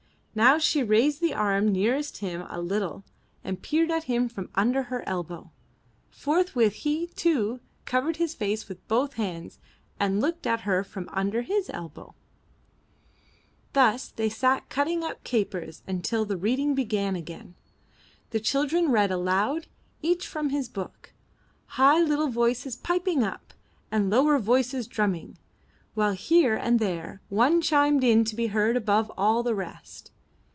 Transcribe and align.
Now 0.33 0.57
she 0.57 0.81
raised 0.81 1.19
the 1.19 1.33
arm 1.33 1.73
nearest 1.73 2.19
him 2.19 2.45
a 2.47 2.61
little 2.61 3.03
and 3.43 3.61
368 3.61 3.63
IN 3.63 3.63
THE 3.63 3.63
NURSERY 3.63 3.63
peered 3.67 3.91
at 3.97 4.03
him 4.05 4.29
from 4.55 4.61
under 4.63 4.83
her 4.83 5.03
elbow; 5.05 5.51
forthwith 6.09 6.71
he, 6.73 7.07
too, 7.07 7.59
covered 7.83 8.15
his 8.15 8.33
face 8.33 8.69
with 8.69 8.87
both 8.87 9.15
hands 9.15 9.59
and 9.99 10.21
looked 10.21 10.47
at 10.47 10.61
her 10.61 10.85
from 10.85 11.09
under 11.11 11.41
his 11.41 11.69
elbow. 11.73 12.15
Thus 13.73 14.07
they 14.07 14.29
sat 14.29 14.69
cutting 14.69 15.03
up 15.03 15.21
capers 15.25 15.83
until 15.85 16.23
the 16.23 16.37
reading 16.37 16.75
began 16.75 17.17
again! 17.17 17.55
The 18.29 18.39
children 18.39 18.87
read 18.89 19.11
aloud, 19.11 19.67
each 20.01 20.25
from 20.25 20.47
his 20.49 20.69
book, 20.69 21.11
high 21.65 21.99
little 22.01 22.29
voices 22.29 22.77
piping 22.77 23.21
up, 23.21 23.53
and 23.91 24.09
lower 24.09 24.39
voices 24.39 24.87
drumming, 24.87 25.37
while 25.93 26.13
here 26.13 26.55
and 26.55 26.79
there 26.79 27.19
one 27.27 27.61
chimed 27.61 28.05
in 28.05 28.23
to 28.23 28.37
be 28.37 28.47
heard 28.47 28.77
above 28.77 29.11
all 29.17 29.43
the 29.43 29.53
rest. 29.55 30.07